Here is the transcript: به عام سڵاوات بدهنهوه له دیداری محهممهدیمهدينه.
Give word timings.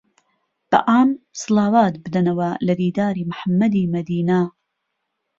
به 0.69 0.77
عام 0.91 1.09
سڵاوات 1.41 1.93
بدهنهوه 2.03 2.49
له 2.67 2.73
دیداری 2.81 3.23
محهممهدیمهدينه. 3.31 4.39